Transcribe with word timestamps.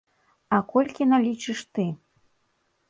А 0.57 0.59
колькі 0.71 1.09
налічыш 1.11 1.59
ты? 1.79 1.89